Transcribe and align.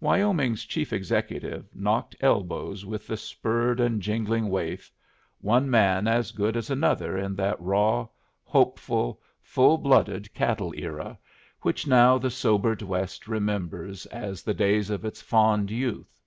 Wyoming's 0.00 0.64
Chief 0.64 0.92
Executive 0.92 1.64
knocked 1.72 2.16
elbows 2.18 2.84
with 2.84 3.06
the 3.06 3.16
spurred 3.16 3.78
and 3.78 4.02
jingling 4.02 4.48
waif, 4.48 4.90
one 5.40 5.70
man 5.70 6.08
as 6.08 6.32
good 6.32 6.56
as 6.56 6.68
another 6.70 7.16
in 7.16 7.36
that 7.36 7.60
raw, 7.60 8.08
hopeful, 8.42 9.20
full 9.40 9.78
blooded 9.78 10.34
cattle 10.34 10.74
era, 10.76 11.16
which 11.60 11.86
now 11.86 12.18
the 12.18 12.30
sobered 12.32 12.82
West 12.82 13.28
remembers 13.28 14.06
as 14.06 14.42
the 14.42 14.54
days 14.54 14.90
of 14.90 15.04
its 15.04 15.22
fond 15.22 15.70
youth. 15.70 16.20